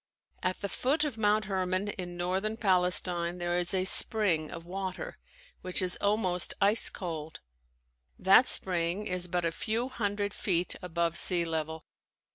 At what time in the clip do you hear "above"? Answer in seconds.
10.81-11.19